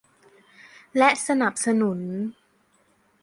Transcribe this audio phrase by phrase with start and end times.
[0.97, 1.99] และสนับสนุน